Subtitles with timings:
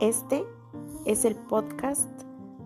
[0.00, 0.44] Este
[1.06, 2.10] es el podcast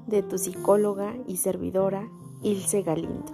[0.08, 2.10] de tu psicóloga y servidora
[2.42, 3.32] Ilse Galindo.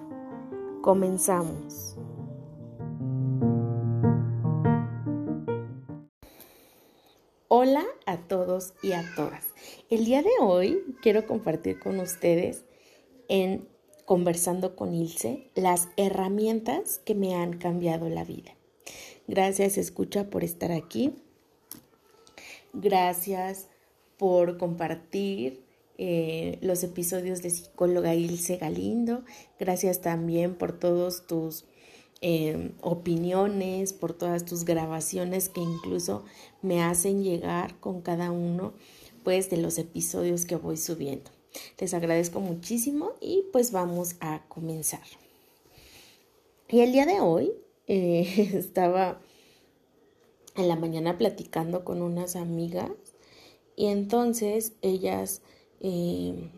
[0.82, 1.96] Comenzamos.
[7.48, 9.46] Hola a todos y a todas.
[9.88, 12.66] El día de hoy quiero compartir con ustedes
[13.28, 13.66] en
[14.04, 18.52] Conversando con Ilse las herramientas que me han cambiado la vida.
[19.26, 21.14] Gracias, escucha, por estar aquí.
[22.74, 23.70] Gracias
[24.18, 25.64] por compartir
[25.98, 29.24] eh, los episodios de psicóloga Ilse Galindo.
[29.58, 31.64] Gracias también por todos tus
[32.20, 36.24] eh, opiniones, por todas tus grabaciones que incluso
[36.62, 38.72] me hacen llegar con cada uno
[39.24, 41.30] pues de los episodios que voy subiendo.
[41.78, 45.02] Les agradezco muchísimo y pues vamos a comenzar.
[46.68, 47.52] Y el día de hoy
[47.86, 49.20] eh, estaba
[50.56, 52.90] en la mañana platicando con unas amigas
[53.76, 55.42] y entonces ellas,
[55.80, 56.50] eh,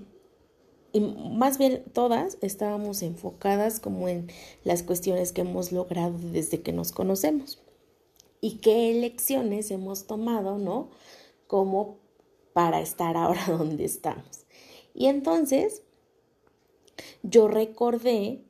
[0.92, 4.30] y más bien todas, estábamos enfocadas como en
[4.64, 7.60] las cuestiones que hemos logrado desde que nos conocemos
[8.40, 10.90] y qué elecciones hemos tomado, ¿no?
[11.46, 11.98] Como
[12.52, 14.46] para estar ahora donde estamos.
[14.94, 15.82] Y entonces
[17.22, 18.42] yo recordé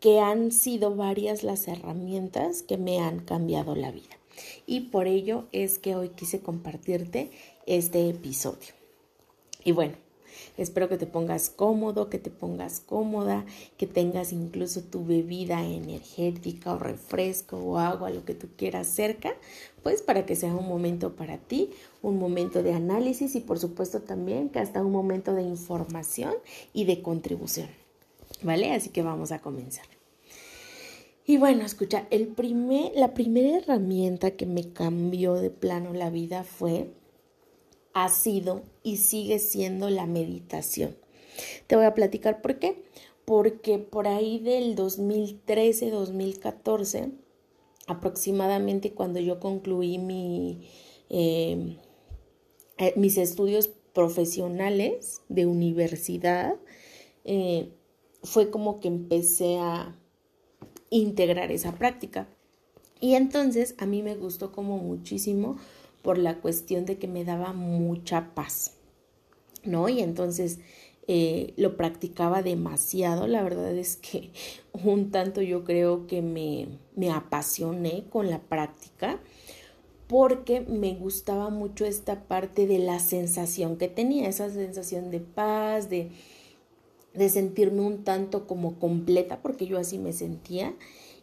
[0.00, 4.18] que han sido varias las herramientas que me han cambiado la vida.
[4.66, 7.30] Y por ello es que hoy quise compartirte
[7.66, 8.74] este episodio.
[9.64, 9.94] Y bueno,
[10.56, 13.44] espero que te pongas cómodo, que te pongas cómoda,
[13.76, 19.34] que tengas incluso tu bebida energética o refresco o agua, lo que tú quieras cerca,
[19.82, 21.70] pues para que sea un momento para ti,
[22.02, 26.34] un momento de análisis y por supuesto también que hasta un momento de información
[26.72, 27.68] y de contribución.
[28.42, 28.72] ¿Vale?
[28.72, 29.86] Así que vamos a comenzar.
[31.24, 36.42] Y bueno, escucha, el primer, la primera herramienta que me cambió de plano la vida
[36.42, 36.90] fue,
[37.94, 40.96] ha sido y sigue siendo la meditación.
[41.66, 42.82] Te voy a platicar por qué.
[43.24, 47.12] Porque por ahí del 2013, 2014,
[47.86, 49.96] aproximadamente cuando yo concluí
[51.08, 51.76] eh,
[52.78, 56.56] eh, mis estudios profesionales de universidad,
[57.24, 57.72] eh,
[58.24, 59.96] fue como que empecé a
[60.90, 62.28] integrar esa práctica.
[63.00, 65.58] Y entonces a mí me gustó como muchísimo
[66.02, 68.74] por la cuestión de que me daba mucha paz,
[69.64, 69.88] ¿no?
[69.88, 70.58] Y entonces
[71.08, 74.30] eh, lo practicaba demasiado, la verdad es que
[74.72, 79.20] un tanto yo creo que me, me apasioné con la práctica
[80.12, 85.88] porque me gustaba mucho esta parte de la sensación que tenía, esa sensación de paz,
[85.88, 86.10] de,
[87.14, 90.74] de sentirme un tanto como completa, porque yo así me sentía,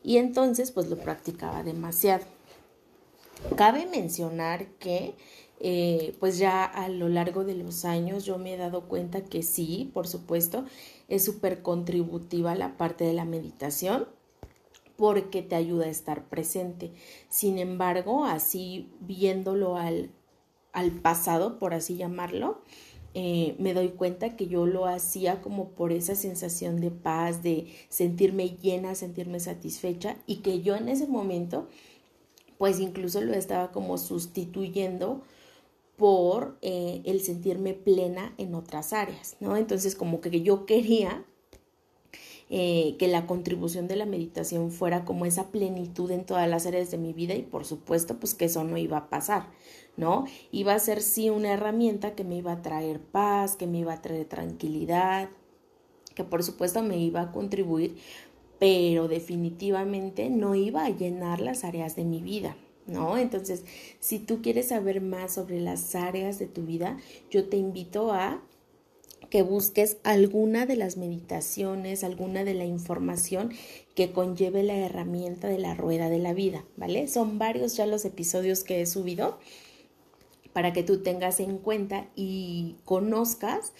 [0.04, 2.26] y entonces pues lo practicaba demasiado.
[3.56, 5.16] Cabe mencionar que
[5.60, 9.44] eh, pues ya a lo largo de los años yo me he dado cuenta que
[9.44, 10.66] sí, por supuesto,
[11.10, 14.08] es súper contributiva la parte de la meditación
[14.96, 16.92] porque te ayuda a estar presente.
[17.30, 20.12] Sin embargo, así viéndolo al,
[20.74, 22.62] al pasado, por así llamarlo,
[23.14, 27.68] eh, me doy cuenta que yo lo hacía como por esa sensación de paz, de
[27.90, 31.68] sentirme llena, sentirme satisfecha y que yo en ese momento
[32.60, 35.22] pues incluso lo estaba como sustituyendo
[35.96, 39.56] por eh, el sentirme plena en otras áreas, ¿no?
[39.56, 41.24] Entonces como que yo quería
[42.50, 46.92] eh, que la contribución de la meditación fuera como esa plenitud en todas las áreas
[46.92, 49.48] de mi vida y por supuesto pues que eso no iba a pasar,
[49.96, 50.26] ¿no?
[50.52, 53.94] Iba a ser sí una herramienta que me iba a traer paz, que me iba
[53.94, 55.30] a traer tranquilidad,
[56.14, 57.96] que por supuesto me iba a contribuir,
[58.60, 63.18] pero definitivamente no iba a llenar las áreas de mi vida, ¿no?
[63.18, 63.64] Entonces,
[64.00, 66.98] si tú quieres saber más sobre las áreas de tu vida,
[67.32, 68.44] yo te invito a
[69.30, 73.52] que busques alguna de las meditaciones, alguna de la información
[73.96, 77.08] que conlleve la herramienta de la rueda de la vida, ¿vale?
[77.08, 79.38] Son varios ya los episodios que he subido
[80.54, 83.74] para que tú tengas en cuenta y conozcas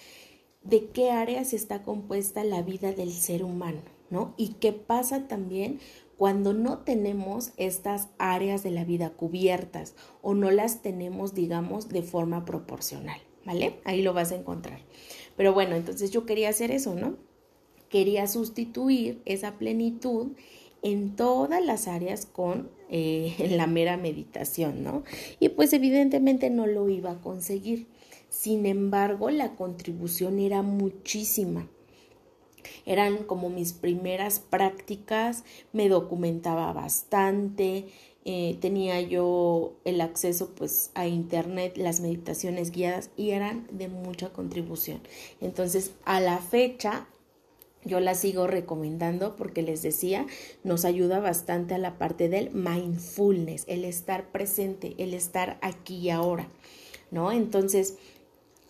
[0.62, 3.80] de qué áreas está compuesta la vida del ser humano,
[4.10, 4.34] ¿no?
[4.36, 5.80] Y qué pasa también
[6.20, 12.02] cuando no tenemos estas áreas de la vida cubiertas o no las tenemos, digamos, de
[12.02, 13.80] forma proporcional, ¿vale?
[13.84, 14.80] Ahí lo vas a encontrar.
[15.36, 17.16] Pero bueno, entonces yo quería hacer eso, ¿no?
[17.88, 20.32] Quería sustituir esa plenitud
[20.82, 25.04] en todas las áreas con eh, la mera meditación, ¿no?
[25.38, 27.86] Y pues evidentemente no lo iba a conseguir.
[28.28, 31.68] Sin embargo, la contribución era muchísima.
[32.86, 37.86] Eran como mis primeras prácticas, me documentaba bastante,
[38.24, 44.30] eh, tenía yo el acceso pues a internet, las meditaciones guiadas y eran de mucha
[44.30, 45.00] contribución.
[45.40, 47.06] Entonces a la fecha
[47.84, 50.26] yo la sigo recomendando porque les decía,
[50.64, 56.10] nos ayuda bastante a la parte del mindfulness, el estar presente, el estar aquí y
[56.10, 56.48] ahora,
[57.10, 57.32] ¿no?
[57.32, 57.96] Entonces,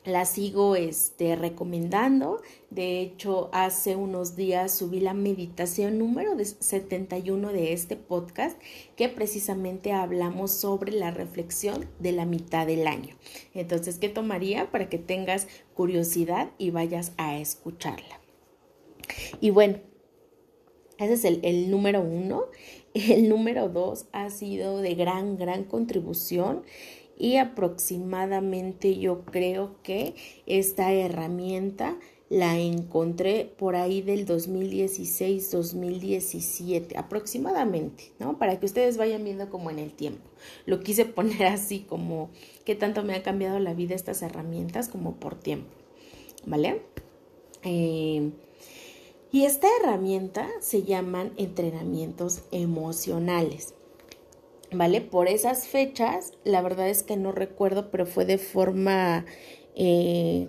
[0.04, 2.40] la sigo este, recomendando.
[2.70, 8.60] De hecho, hace unos días subí la meditación número 71 de este podcast
[8.96, 13.16] que precisamente hablamos sobre la reflexión de la mitad del año.
[13.54, 18.20] Entonces, ¿qué tomaría para que tengas curiosidad y vayas a escucharla?
[19.40, 19.78] Y bueno,
[20.98, 22.44] ese es el, el número uno.
[22.92, 26.64] El número dos ha sido de gran, gran contribución
[27.20, 30.14] y aproximadamente yo creo que
[30.46, 31.98] esta herramienta
[32.30, 38.38] la encontré por ahí del 2016-2017 aproximadamente, ¿no?
[38.38, 40.30] Para que ustedes vayan viendo como en el tiempo.
[40.64, 42.30] Lo quise poner así como
[42.64, 45.68] qué tanto me ha cambiado la vida estas herramientas como por tiempo,
[46.46, 46.80] ¿vale?
[47.64, 48.30] Eh,
[49.30, 53.74] y esta herramienta se llaman entrenamientos emocionales.
[54.72, 55.00] ¿Vale?
[55.00, 59.24] Por esas fechas, la verdad es que no recuerdo, pero fue de forma
[59.74, 60.48] eh,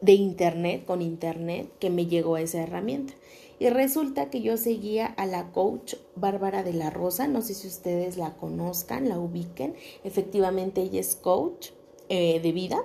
[0.00, 3.14] de internet, con internet, que me llegó esa herramienta.
[3.58, 7.66] Y resulta que yo seguía a la coach Bárbara de la Rosa, no sé si
[7.66, 9.74] ustedes la conozcan, la ubiquen,
[10.04, 11.70] efectivamente ella es coach
[12.08, 12.84] eh, de vida.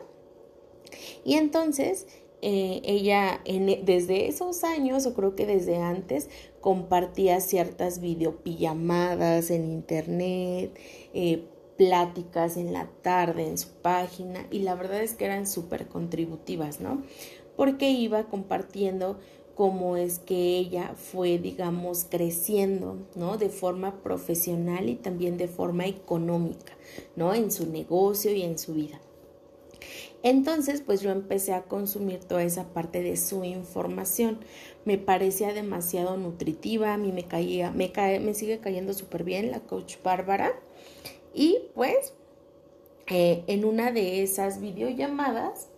[1.25, 2.07] Y entonces
[2.41, 6.29] eh, ella en, desde esos años, o creo que desde antes,
[6.59, 10.77] compartía ciertas videopijamadas en internet,
[11.13, 11.45] eh,
[11.77, 16.79] pláticas en la tarde en su página y la verdad es que eran súper contributivas,
[16.79, 17.01] ¿no?
[17.55, 19.17] Porque iba compartiendo
[19.55, 23.37] cómo es que ella fue, digamos, creciendo, ¿no?
[23.37, 26.73] De forma profesional y también de forma económica,
[27.15, 27.33] ¿no?
[27.33, 28.99] En su negocio y en su vida.
[30.23, 34.39] Entonces, pues yo empecé a consumir toda esa parte de su información.
[34.85, 39.51] Me parecía demasiado nutritiva, a mí me caía, me, cae, me sigue cayendo súper bien
[39.51, 40.51] la coach Bárbara.
[41.33, 42.13] Y pues,
[43.07, 45.69] eh, en una de esas videollamadas,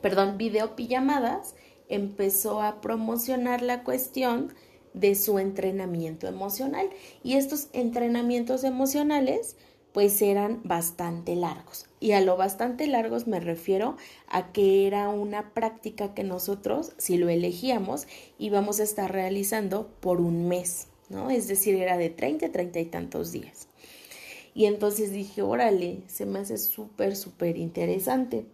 [0.00, 1.54] perdón, videopillamadas,
[1.88, 4.52] empezó a promocionar la cuestión
[4.92, 6.90] de su entrenamiento emocional.
[7.22, 9.56] Y estos entrenamientos emocionales
[9.96, 11.86] pues eran bastante largos.
[12.00, 13.96] Y a lo bastante largos me refiero
[14.28, 18.06] a que era una práctica que nosotros, si lo elegíamos,
[18.38, 21.30] íbamos a estar realizando por un mes, ¿no?
[21.30, 23.68] Es decir, era de 30, 30 y tantos días.
[24.52, 28.44] Y entonces dije, órale, se me hace súper, súper interesante.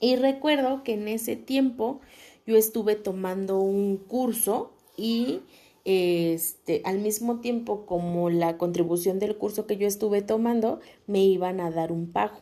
[0.00, 2.00] Y recuerdo que en ese tiempo
[2.44, 5.42] yo estuve tomando un curso y
[5.86, 11.60] este, al mismo tiempo como la contribución del curso que yo estuve tomando, me iban
[11.60, 12.38] a dar un pago.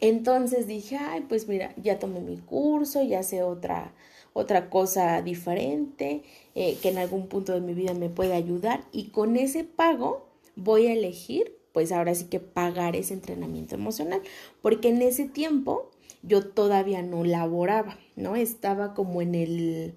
[0.00, 3.94] Entonces dije, ay, pues mira, ya tomé mi curso, ya sé otra,
[4.32, 6.24] otra cosa diferente,
[6.56, 10.26] eh, que en algún punto de mi vida me puede ayudar y con ese pago
[10.56, 14.22] voy a elegir, pues ahora sí que pagar ese entrenamiento emocional,
[14.60, 15.88] porque en ese tiempo
[16.24, 18.34] yo todavía no laboraba, ¿no?
[18.34, 19.94] Estaba como en el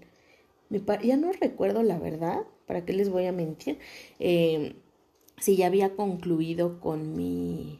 [0.69, 3.79] ya no recuerdo la verdad, ¿para qué les voy a mentir?
[4.19, 4.75] Eh,
[5.39, 7.79] si ya había concluido con mi,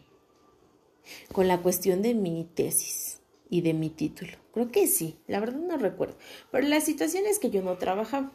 [1.31, 4.33] con la cuestión de mi tesis y de mi título.
[4.53, 6.15] Creo que sí, la verdad no recuerdo.
[6.51, 8.31] Pero la situación es que yo no trabajaba.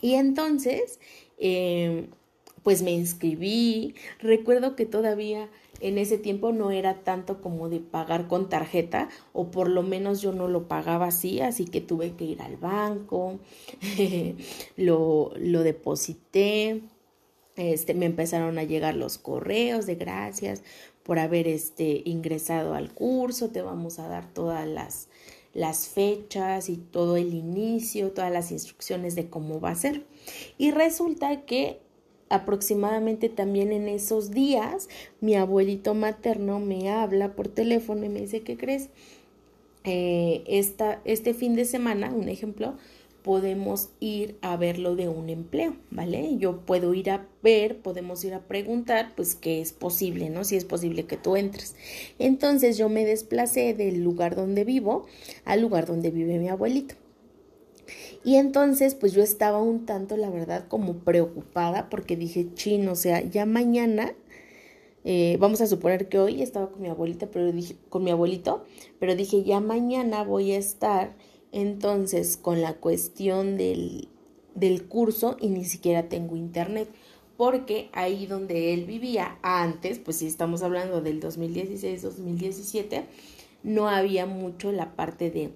[0.00, 0.98] Y entonces,
[1.38, 2.08] eh,
[2.62, 3.94] pues me inscribí.
[4.18, 5.48] Recuerdo que todavía
[5.80, 10.20] en ese tiempo no era tanto como de pagar con tarjeta o por lo menos
[10.20, 13.38] yo no lo pagaba así, así que tuve que ir al banco,
[14.76, 16.82] lo, lo deposité,
[17.56, 20.62] este, me empezaron a llegar los correos de gracias
[21.02, 25.08] por haber este, ingresado al curso, te vamos a dar todas las,
[25.52, 30.06] las fechas y todo el inicio, todas las instrucciones de cómo va a ser.
[30.58, 31.80] Y resulta que
[32.30, 34.88] aproximadamente también en esos días,
[35.20, 38.88] mi abuelito materno me habla por teléfono y me dice, ¿qué crees?
[39.84, 42.74] Eh, este fin de semana, un ejemplo,
[43.22, 46.36] podemos ir a verlo de un empleo, ¿vale?
[46.38, 50.44] Yo puedo ir a ver, podemos ir a preguntar, pues que es posible, ¿no?
[50.44, 51.74] Si es posible que tú entres.
[52.18, 55.06] Entonces yo me desplacé del lugar donde vivo
[55.44, 56.94] al lugar donde vive mi abuelito.
[58.24, 62.96] Y entonces, pues yo estaba un tanto, la verdad, como preocupada porque dije, chino, o
[62.96, 64.14] sea, ya mañana,
[65.04, 68.64] eh, vamos a suponer que hoy estaba con mi abuelita, pero dije, con mi abuelito,
[68.98, 71.14] pero dije, ya mañana voy a estar
[71.52, 74.08] entonces con la cuestión del,
[74.54, 76.88] del curso y ni siquiera tengo internet.
[77.36, 83.04] porque ahí donde él vivía antes, pues si estamos hablando del 2016-2017,
[83.62, 85.50] no había mucho la parte de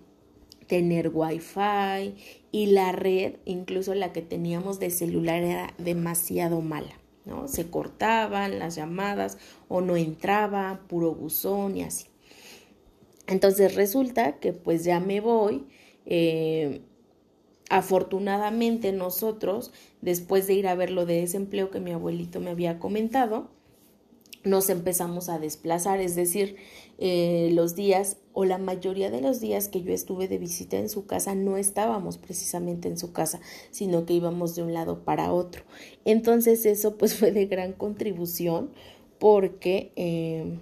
[0.66, 2.14] tener wifi
[2.52, 7.48] y la red, incluso la que teníamos de celular era demasiado mala, ¿no?
[7.48, 12.06] Se cortaban las llamadas o no entraba, puro buzón y así.
[13.26, 15.66] Entonces resulta que pues ya me voy.
[16.06, 16.82] Eh,
[17.70, 22.50] afortunadamente nosotros, después de ir a ver lo de ese empleo que mi abuelito me
[22.50, 23.50] había comentado,
[24.44, 26.56] nos empezamos a desplazar, es decir,
[26.98, 30.88] eh, los días o la mayoría de los días que yo estuve de visita en
[30.88, 35.32] su casa no estábamos precisamente en su casa, sino que íbamos de un lado para
[35.32, 35.64] otro.
[36.04, 38.70] Entonces eso pues fue de gran contribución
[39.18, 40.58] porque eh,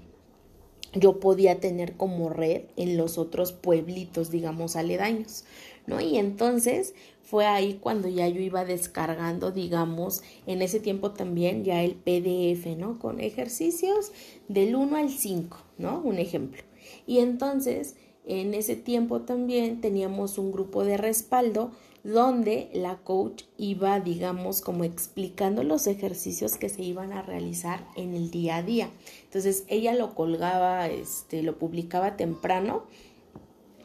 [0.95, 5.45] yo podía tener como red en los otros pueblitos, digamos, aledaños,
[5.87, 6.01] ¿no?
[6.01, 11.83] Y entonces fue ahí cuando ya yo iba descargando, digamos, en ese tiempo también ya
[11.83, 12.99] el PDF, ¿no?
[12.99, 14.13] Con ejercicios
[14.49, 16.01] del 1 al 5, ¿no?
[16.01, 16.63] Un ejemplo.
[17.07, 17.97] Y entonces,
[18.27, 21.73] en ese tiempo también teníamos un grupo de respaldo
[22.05, 28.15] donde la coach iba, digamos, como explicando los ejercicios que se iban a realizar en
[28.15, 28.91] el día a día.
[29.25, 32.85] Entonces, ella lo colgaba, este, lo publicaba temprano,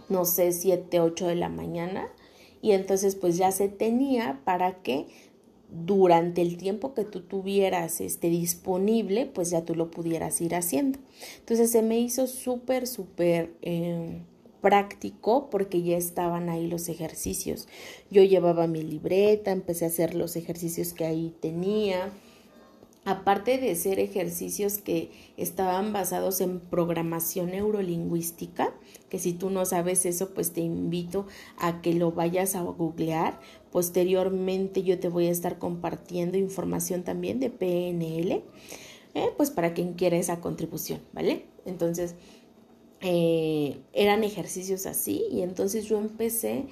[0.09, 2.07] no sé, 7, 8 de la mañana,
[2.61, 5.07] y entonces pues ya se tenía para que
[5.69, 10.99] durante el tiempo que tú tuvieras este disponible, pues ya tú lo pudieras ir haciendo.
[11.39, 13.53] Entonces se me hizo súper, súper...
[13.61, 14.21] Eh,
[14.67, 17.69] práctico porque ya estaban ahí los ejercicios.
[18.11, 22.11] Yo llevaba mi libreta, empecé a hacer los ejercicios que ahí tenía.
[23.05, 28.73] Aparte de ser ejercicios que estaban basados en programación neurolingüística,
[29.07, 33.39] que si tú no sabes eso, pues te invito a que lo vayas a googlear.
[33.71, 38.43] Posteriormente yo te voy a estar compartiendo información también de PNL,
[39.13, 41.45] eh, pues para quien quiera esa contribución, ¿vale?
[41.65, 42.15] Entonces,
[43.01, 46.65] eh, eran ejercicios así y entonces yo empecé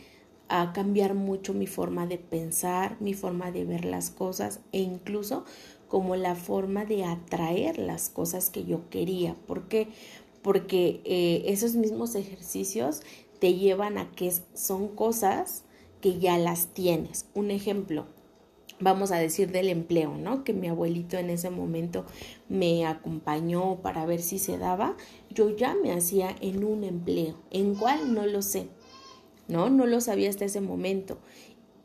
[0.47, 5.43] a cambiar mucho mi forma de pensar, mi forma de ver las cosas e incluso
[5.87, 9.35] como la forma de atraer las cosas que yo quería.
[9.47, 9.87] ¿Por qué?
[10.41, 13.01] Porque eh, esos mismos ejercicios
[13.39, 15.63] te llevan a que son cosas
[16.01, 17.25] que ya las tienes.
[17.33, 18.05] Un ejemplo,
[18.79, 20.43] vamos a decir del empleo, ¿no?
[20.43, 22.05] Que mi abuelito en ese momento
[22.49, 24.95] me acompañó para ver si se daba,
[25.29, 28.67] yo ya me hacía en un empleo, en cuál no lo sé,
[29.47, 29.69] ¿no?
[29.69, 31.17] No lo sabía hasta ese momento.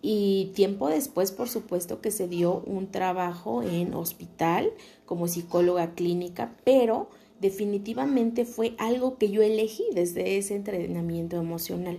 [0.02, 4.72] Y tiempo después, por supuesto, que se dio un trabajo en hospital
[5.04, 11.98] como psicóloga clínica, pero definitivamente fue algo que yo elegí desde ese entrenamiento emocional.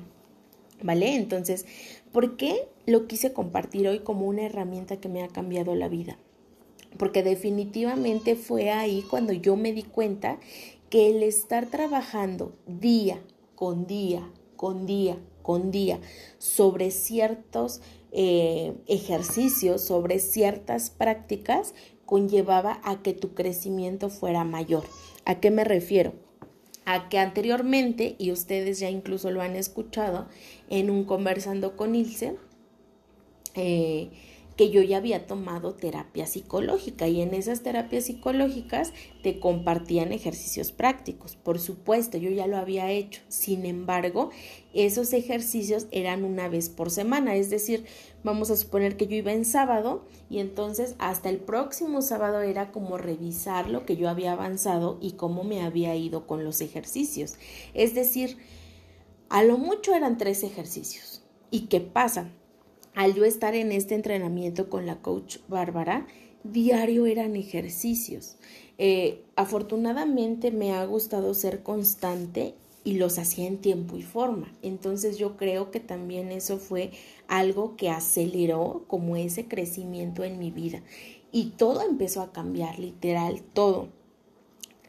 [0.81, 1.15] ¿Vale?
[1.15, 1.67] Entonces,
[2.11, 6.17] ¿por qué lo quise compartir hoy como una herramienta que me ha cambiado la vida?
[6.97, 10.39] Porque definitivamente fue ahí cuando yo me di cuenta
[10.89, 13.21] que el estar trabajando día
[13.55, 15.99] con día, con día, con día
[16.37, 21.73] sobre ciertos eh, ejercicios, sobre ciertas prácticas,
[22.05, 24.83] conllevaba a que tu crecimiento fuera mayor.
[25.23, 26.13] ¿A qué me refiero?
[26.83, 30.27] A que anteriormente, y ustedes ya incluso lo han escuchado
[30.69, 32.35] en un conversando con Ilse,
[33.55, 34.09] eh,
[34.61, 38.93] que yo ya había tomado terapia psicológica y en esas terapias psicológicas
[39.23, 41.35] te compartían ejercicios prácticos.
[41.35, 43.21] Por supuesto, yo ya lo había hecho.
[43.27, 44.29] Sin embargo,
[44.73, 47.85] esos ejercicios eran una vez por semana, es decir,
[48.23, 52.71] vamos a suponer que yo iba en sábado y entonces hasta el próximo sábado era
[52.71, 57.35] como revisar lo que yo había avanzado y cómo me había ido con los ejercicios.
[57.73, 58.37] Es decir,
[59.29, 61.23] a lo mucho eran tres ejercicios.
[61.49, 62.31] ¿Y qué pasa?
[62.95, 66.07] Al yo estar en este entrenamiento con la coach Bárbara,
[66.43, 68.37] diario eran ejercicios.
[68.77, 74.51] Eh, afortunadamente me ha gustado ser constante y los hacía en tiempo y forma.
[74.61, 76.91] Entonces yo creo que también eso fue
[77.27, 80.81] algo que aceleró como ese crecimiento en mi vida.
[81.31, 83.89] Y todo empezó a cambiar, literal, todo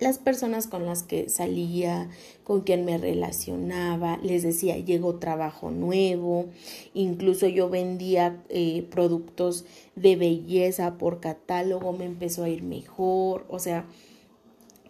[0.02, 2.10] las personas con las que salía,
[2.44, 6.46] con quien me relacionaba, les decía, llegó trabajo nuevo,
[6.92, 13.58] incluso yo vendía eh, productos de belleza por catálogo, me empezó a ir mejor, o
[13.58, 13.86] sea,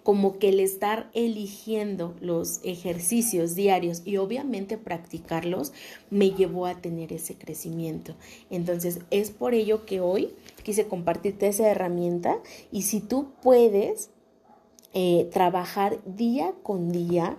[0.03, 5.73] como que el estar eligiendo los ejercicios diarios y obviamente practicarlos
[6.11, 8.17] me llevó a tener ese crecimiento.
[8.51, 12.39] Entonces es por ello que hoy quise compartirte esa herramienta
[12.73, 14.11] y si tú puedes,
[14.95, 17.39] eh, trabajar día con día,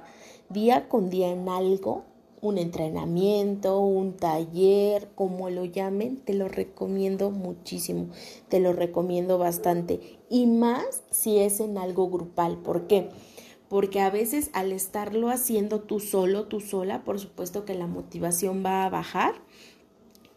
[0.49, 2.03] día con día en algo,
[2.43, 8.07] un entrenamiento, un taller, como lo llamen, te lo recomiendo muchísimo,
[8.49, 10.19] te lo recomiendo bastante.
[10.29, 12.57] Y más si es en algo grupal.
[12.57, 13.09] ¿Por qué?
[13.69, 18.63] Porque a veces al estarlo haciendo tú solo, tú sola, por supuesto que la motivación
[18.63, 19.35] va a bajar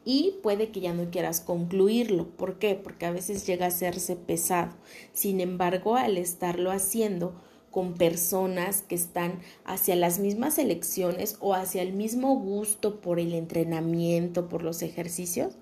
[0.06, 2.28] y puede que ya no quieras concluirlo.
[2.28, 2.76] ¿Por qué?
[2.76, 4.72] Porque a veces llega a hacerse pesado.
[5.12, 7.34] Sin embargo, al estarlo haciendo,
[7.72, 13.34] con personas que están hacia las mismas elecciones o hacia el mismo gusto por el
[13.34, 15.52] entrenamiento, por los ejercicios,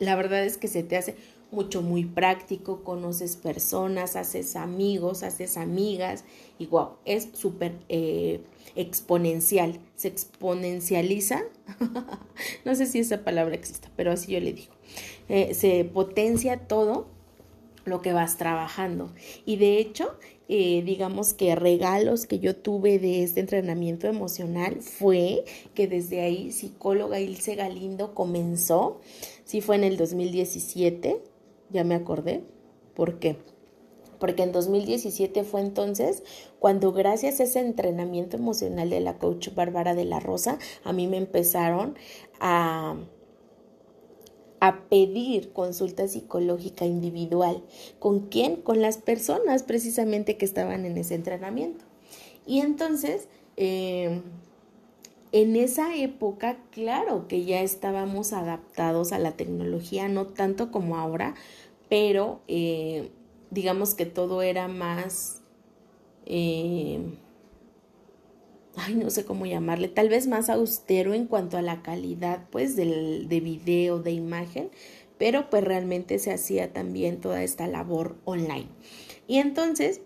[0.00, 1.16] la verdad es que se te hace
[1.54, 6.24] mucho, muy práctico, conoces personas, haces amigos, haces amigas
[6.58, 8.40] y wow, es súper eh,
[8.74, 11.42] exponencial, se exponencializa,
[12.64, 14.72] no sé si esa palabra existe, pero así yo le digo,
[15.28, 17.06] eh, se potencia todo
[17.84, 19.12] lo que vas trabajando.
[19.44, 20.16] Y de hecho,
[20.48, 25.44] eh, digamos que regalos que yo tuve de este entrenamiento emocional fue
[25.74, 29.00] que desde ahí psicóloga Ilse Galindo comenzó,
[29.44, 31.20] sí fue en el 2017,
[31.74, 32.42] ya me acordé,
[32.94, 33.36] ¿por qué?
[34.18, 36.22] Porque en 2017 fue entonces
[36.58, 41.06] cuando gracias a ese entrenamiento emocional de la coach Bárbara de la Rosa, a mí
[41.06, 41.96] me empezaron
[42.40, 42.96] a
[44.66, 47.62] a pedir consulta psicológica individual.
[47.98, 48.56] ¿Con quién?
[48.56, 51.84] Con las personas precisamente que estaban en ese entrenamiento.
[52.46, 53.28] Y entonces,
[53.58, 54.22] eh,
[55.32, 61.34] en esa época, claro que ya estábamos adaptados a la tecnología, no tanto como ahora,
[61.94, 63.12] pero eh,
[63.52, 65.42] digamos que todo era más...
[66.26, 66.98] Eh,
[68.74, 72.74] ay, no sé cómo llamarle, tal vez más austero en cuanto a la calidad, pues,
[72.74, 74.70] del, de video, de imagen,
[75.18, 78.66] pero pues realmente se hacía también toda esta labor online.
[79.28, 80.00] Y entonces,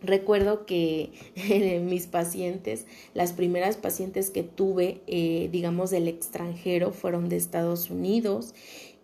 [0.00, 1.10] recuerdo que
[1.82, 8.54] mis pacientes, las primeras pacientes que tuve, eh, digamos, del extranjero, fueron de Estados Unidos.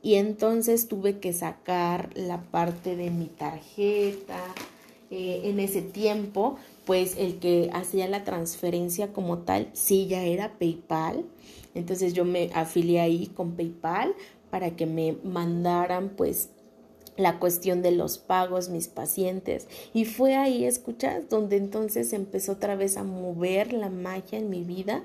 [0.04, 4.38] Y entonces tuve que sacar la parte de mi tarjeta.
[5.10, 10.58] Eh, en ese tiempo pues el que hacía la transferencia como tal, sí ya era
[10.58, 11.24] PayPal.
[11.74, 14.14] Entonces yo me afilié ahí con PayPal
[14.50, 16.50] para que me mandaran pues
[17.16, 19.68] la cuestión de los pagos, mis pacientes.
[19.92, 24.64] Y fue ahí, escuchas, donde entonces empezó otra vez a mover la magia en mi
[24.64, 25.04] vida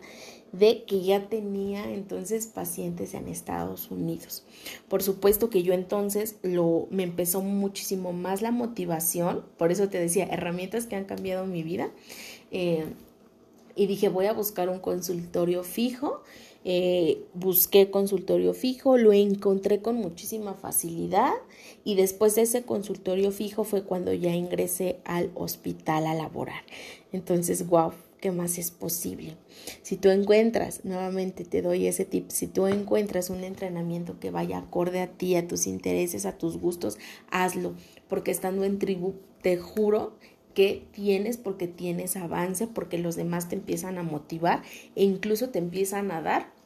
[0.51, 4.43] de que ya tenía entonces pacientes en Estados Unidos.
[4.87, 9.99] Por supuesto que yo entonces lo me empezó muchísimo más la motivación, por eso te
[9.99, 11.89] decía, herramientas que han cambiado mi vida.
[12.51, 12.85] Eh,
[13.75, 16.21] y dije, voy a buscar un consultorio fijo.
[16.71, 21.33] Eh, busqué consultorio fijo, lo encontré con muchísima facilidad
[21.83, 26.61] y después de ese consultorio fijo fue cuando ya ingresé al hospital a laborar.
[27.11, 29.35] Entonces, wow, ¿qué más es posible?
[29.81, 34.59] Si tú encuentras, nuevamente te doy ese tip, si tú encuentras un entrenamiento que vaya
[34.59, 36.99] acorde a ti, a tus intereses, a tus gustos,
[37.31, 37.73] hazlo,
[38.07, 40.13] porque estando en tribu, te juro
[40.53, 44.61] que tienes porque tienes avance, porque los demás te empiezan a motivar
[44.95, 46.58] e incluso te empiezan a dar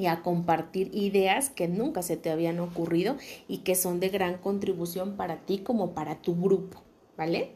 [0.00, 4.38] y a compartir ideas que nunca se te habían ocurrido y que son de gran
[4.38, 6.80] contribución para ti como para tu grupo,
[7.18, 7.50] ¿vale?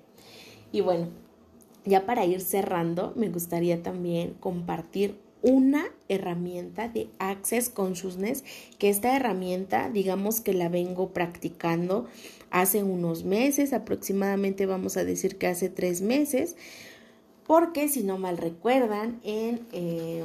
[0.71, 1.09] Y bueno,
[1.87, 8.45] ya para ir cerrando, me gustaría también compartir una herramienta de Access Consciousness,
[8.79, 12.07] que esta herramienta, digamos que la vengo practicando
[12.51, 16.57] hace unos meses, aproximadamente vamos a decir que hace tres meses,
[17.47, 20.25] porque si no mal recuerdan, en, eh,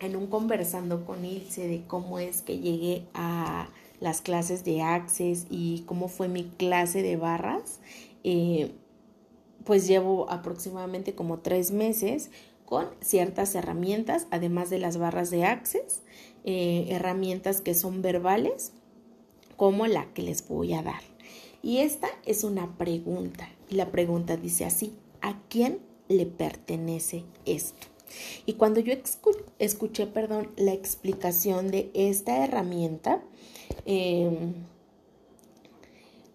[0.00, 3.68] en un conversando con Ilse de cómo es que llegué a
[4.00, 7.80] las clases de Access y cómo fue mi clase de barras,
[8.24, 8.72] eh,
[9.64, 12.30] pues llevo aproximadamente como tres meses
[12.66, 16.02] con ciertas herramientas, además de las barras de Access,
[16.44, 18.72] eh, herramientas que son verbales,
[19.56, 21.00] como la que les voy a dar.
[21.62, 27.95] Y esta es una pregunta, y la pregunta dice así, ¿a quién le pertenece esto?
[28.46, 28.94] Y cuando yo
[29.58, 33.22] escuché, perdón, la explicación de esta herramienta,
[33.84, 34.52] eh,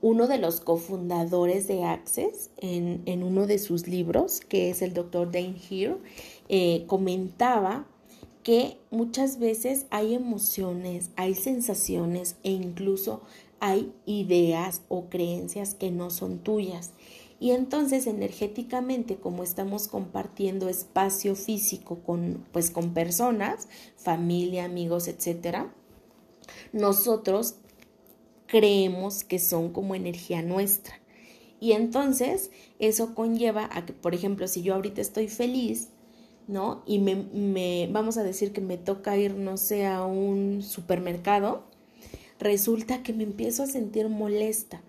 [0.01, 5.31] uno de los cofundadores de Access en, uno de sus libros, que es el doctor
[5.31, 5.97] Dane Here,
[6.49, 7.86] eh, comentaba
[8.43, 13.21] que muchas veces hay emociones, hay sensaciones e incluso
[13.60, 16.93] hay ideas o creencias que no son tuyas.
[17.41, 25.73] Y entonces energéticamente, como estamos compartiendo espacio físico con, pues, con personas, familia, amigos, etcétera,
[26.71, 27.56] nosotros
[28.45, 31.01] creemos que son como energía nuestra.
[31.60, 35.89] Y entonces eso conlleva a que, por ejemplo, si yo ahorita estoy feliz,
[36.47, 36.84] ¿no?
[36.86, 41.63] Y me, me, vamos a decir que me toca ir, no sé, a un supermercado,
[42.38, 44.84] resulta que me empiezo a sentir molesta.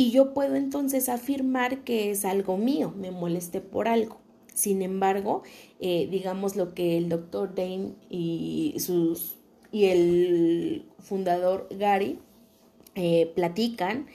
[0.00, 4.16] Y yo puedo entonces afirmar que es algo mío, me molesté por algo.
[4.54, 5.42] Sin embargo,
[5.78, 9.36] eh, digamos lo que el doctor Dane y, sus,
[9.70, 12.18] y el fundador Gary
[12.94, 14.06] eh, platican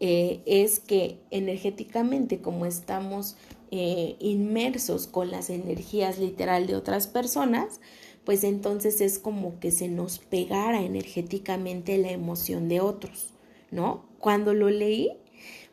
[0.00, 3.38] eh, es que energéticamente como estamos
[3.70, 7.80] inmersos con las energías literal de otras personas,
[8.24, 13.32] pues entonces es como que se nos pegara energéticamente la emoción de otros,
[13.70, 14.04] ¿no?
[14.18, 15.16] Cuando lo leí,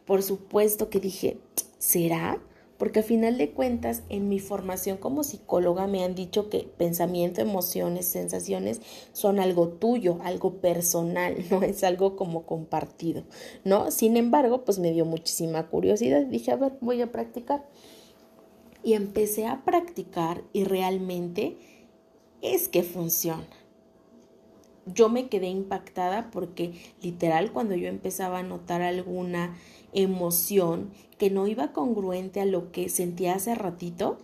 [0.10, 1.38] por supuesto que dije,
[1.78, 2.42] ¿será?
[2.80, 7.42] porque a final de cuentas en mi formación como psicóloga me han dicho que pensamiento,
[7.42, 13.24] emociones, sensaciones son algo tuyo, algo personal, no es algo como compartido,
[13.64, 13.92] ¿no?
[13.92, 17.68] Sin embargo, pues me dio muchísima curiosidad, dije, a ver, voy a practicar.
[18.82, 21.58] Y empecé a practicar y realmente
[22.42, 23.46] es que funciona.
[24.86, 29.56] Yo me quedé impactada porque literal cuando yo empezaba a notar alguna
[29.94, 34.18] emoción que no iba congruente a lo que sentía hace ratito,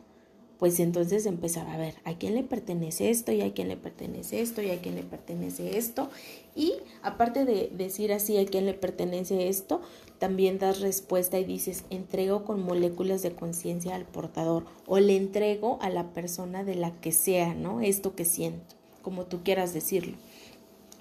[0.57, 4.41] pues entonces empezaba a ver a quién le pertenece esto y a quién le pertenece
[4.41, 6.09] esto y a quién le pertenece esto.
[6.55, 9.81] Y aparte de decir así a quién le pertenece esto,
[10.17, 15.77] también das respuesta y dices entrego con moléculas de conciencia al portador o le entrego
[15.81, 17.81] a la persona de la que sea, ¿no?
[17.81, 20.17] Esto que siento, como tú quieras decirlo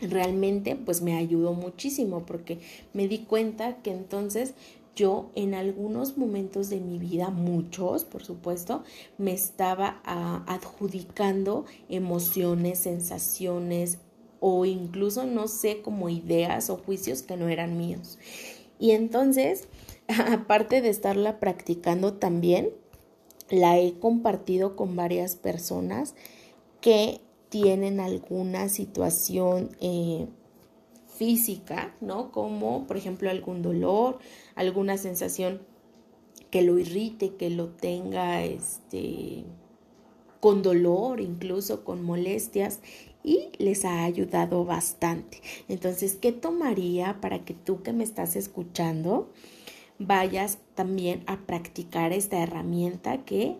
[0.00, 2.58] realmente pues me ayudó muchísimo porque
[2.92, 4.54] me di cuenta que entonces
[4.94, 8.84] yo en algunos momentos de mi vida, muchos por supuesto,
[9.18, 13.98] me estaba ah, adjudicando emociones, sensaciones
[14.40, 18.18] o incluso no sé como ideas o juicios que no eran míos.
[18.78, 19.68] Y entonces,
[20.32, 22.70] aparte de estarla practicando también,
[23.50, 26.14] la he compartido con varias personas
[26.80, 27.20] que
[27.54, 30.26] tienen alguna situación eh,
[31.06, 32.32] física, ¿no?
[32.32, 34.18] Como por ejemplo algún dolor,
[34.56, 35.60] alguna sensación
[36.50, 39.44] que lo irrite, que lo tenga este
[40.40, 42.80] con dolor, incluso con molestias
[43.22, 45.40] y les ha ayudado bastante.
[45.68, 49.30] Entonces, ¿qué tomaría para que tú que me estás escuchando
[50.00, 53.58] vayas también a practicar esta herramienta que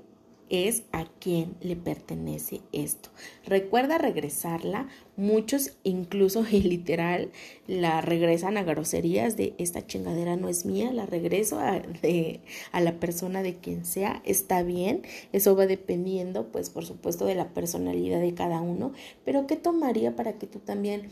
[0.50, 3.11] es a quién le pertenece esto.
[3.46, 4.88] Recuerda regresarla.
[5.16, 7.30] Muchos incluso y literal
[7.66, 12.40] la regresan a groserías de esta chingadera no es mía, la regreso a, de,
[12.72, 14.22] a la persona de quien sea.
[14.24, 15.02] Está bien,
[15.33, 18.92] eso va dependiendo pues por supuesto de la personalidad de cada uno,
[19.24, 21.09] pero ¿qué tomaría para que tú también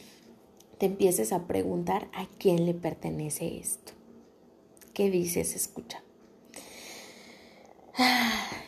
[0.79, 3.93] te empieces a preguntar a quién le pertenece esto?
[4.95, 5.55] ¿Qué dices?
[5.55, 6.03] Escucha.
[7.97, 8.63] Ah.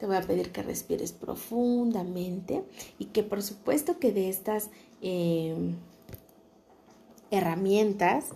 [0.00, 2.64] Te voy a pedir que respires profundamente
[2.98, 4.70] y que por supuesto que de estas
[5.02, 5.76] em,
[7.30, 8.30] herramientas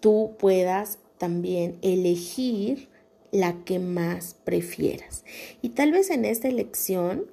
[0.00, 2.90] tú puedas también elegir
[3.30, 5.24] la que más prefieras.
[5.62, 7.24] Y tal vez en esta elección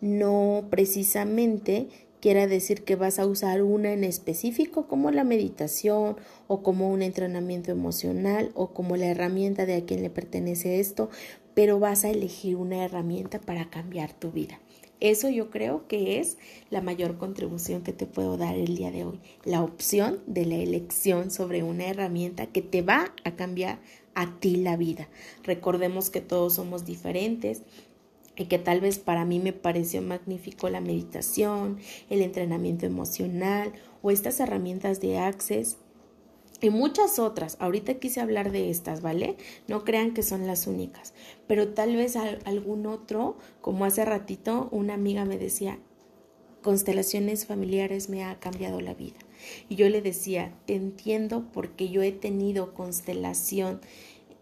[0.00, 1.88] no precisamente
[2.20, 6.16] quiera decir que vas a usar una en específico como la meditación
[6.48, 11.10] o como un entrenamiento emocional o como la herramienta de a quien le pertenece esto,
[11.54, 14.60] pero vas a elegir una herramienta para cambiar tu vida.
[15.00, 16.36] Eso yo creo que es
[16.68, 20.56] la mayor contribución que te puedo dar el día de hoy, la opción de la
[20.56, 23.80] elección sobre una herramienta que te va a cambiar
[24.14, 25.08] a ti la vida.
[25.42, 27.62] Recordemos que todos somos diferentes,
[28.40, 34.10] y que tal vez para mí me pareció magnífico la meditación, el entrenamiento emocional o
[34.10, 35.76] estas herramientas de Access
[36.60, 37.56] y muchas otras.
[37.60, 39.36] Ahorita quise hablar de estas, ¿vale?
[39.68, 41.14] No crean que son las únicas,
[41.46, 45.78] pero tal vez algún otro, como hace ratito una amiga me decía,
[46.62, 49.18] constelaciones familiares me ha cambiado la vida.
[49.68, 53.80] Y yo le decía, te entiendo porque yo he tenido constelación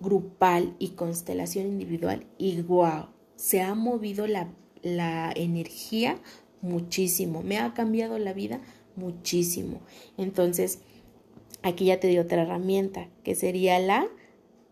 [0.01, 4.53] grupal y constelación individual y wow, se ha movido la,
[4.83, 6.19] la energía
[6.61, 8.61] muchísimo, me ha cambiado la vida
[8.97, 9.81] muchísimo.
[10.17, 10.81] Entonces,
[11.63, 14.09] aquí ya te di otra herramienta, que sería la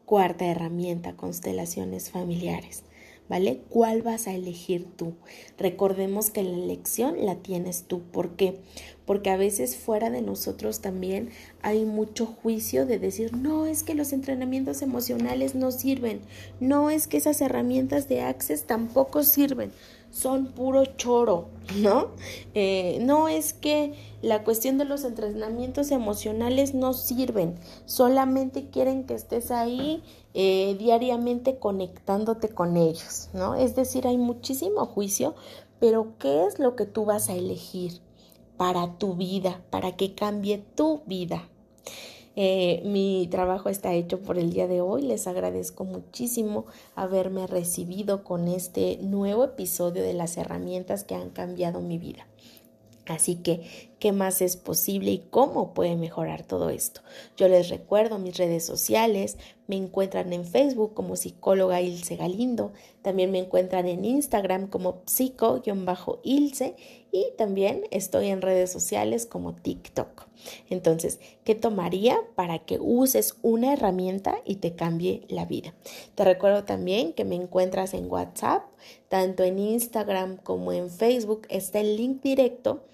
[0.05, 2.85] cuarta herramienta, constelaciones familiares.
[3.29, 3.61] ¿Vale?
[3.71, 5.15] ¿Cuál vas a elegir tú?
[5.59, 8.03] Recordemos que la elección la tienes tú.
[8.03, 8.61] ¿Por qué?
[9.05, 13.97] Porque a veces fuera de nosotros también hay mucho juicio de decir, no, es que
[13.97, 16.21] los entrenamientos emocionales no sirven,
[16.61, 19.73] no es que esas herramientas de Access tampoco sirven,
[20.17, 22.09] son puro choro, ¿no?
[22.55, 29.13] Eh, no es que la cuestión de los entrenamientos emocionales no sirven, solamente quieren que
[29.13, 30.03] estés ahí
[30.33, 33.57] eh, diariamente conectándote con ellos, ¿no?
[33.57, 35.35] Es decir, hay muchísimo juicio,
[35.81, 38.01] pero ¿qué es lo que tú vas a elegir
[38.57, 41.47] para tu vida, para que cambie tu vida?
[42.37, 45.03] Eh, mi trabajo está hecho por el día de hoy.
[45.03, 51.81] Les agradezco muchísimo haberme recibido con este nuevo episodio de las herramientas que han cambiado
[51.81, 52.27] mi vida.
[53.07, 53.61] Así que,
[54.01, 57.03] ¿qué más es posible y cómo puede mejorar todo esto?
[57.37, 62.73] Yo les recuerdo mis redes sociales, me encuentran en Facebook como psicóloga Ilse Galindo,
[63.03, 66.75] también me encuentran en Instagram como psico-ilse
[67.13, 70.26] y también estoy en redes sociales como TikTok.
[70.69, 75.75] Entonces, ¿qué tomaría para que uses una herramienta y te cambie la vida?
[76.15, 78.65] Te recuerdo también que me encuentras en WhatsApp,
[79.09, 82.85] tanto en Instagram como en Facebook está el link directo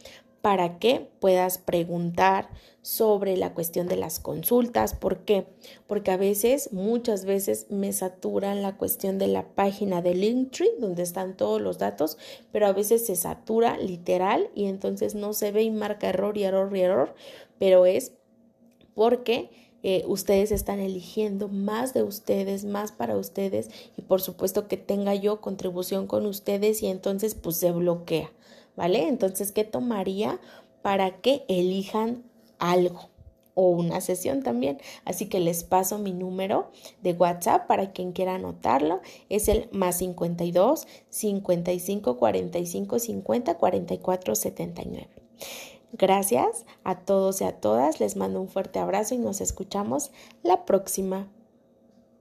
[0.42, 2.50] para que puedas preguntar
[2.82, 4.92] sobre la cuestión de las consultas.
[4.92, 5.46] ¿Por qué?
[5.86, 11.04] Porque a veces, muchas veces me saturan la cuestión de la página de Linktree, donde
[11.04, 12.18] están todos los datos,
[12.50, 16.42] pero a veces se satura literal y entonces no se ve y marca error y
[16.42, 17.14] error y error,
[17.60, 18.12] pero es
[18.94, 19.50] porque
[19.84, 25.14] eh, ustedes están eligiendo más de ustedes, más para ustedes y por supuesto que tenga
[25.14, 28.32] yo contribución con ustedes y entonces pues se bloquea.
[28.76, 29.08] ¿Vale?
[29.08, 30.40] Entonces, ¿qué tomaría
[30.82, 32.24] para que elijan
[32.58, 33.12] algo?
[33.54, 34.78] o una sesión también.
[35.04, 36.70] Así que les paso mi número
[37.02, 39.00] de WhatsApp para quien quiera anotarlo.
[39.28, 45.08] Es el más 52 55 45 50 44 79.
[45.92, 48.00] Gracias a todos y a todas.
[48.00, 50.10] Les mando un fuerte abrazo y nos escuchamos
[50.42, 51.28] la próxima.